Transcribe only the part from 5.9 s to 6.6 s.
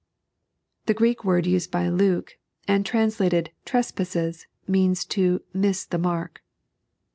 mark.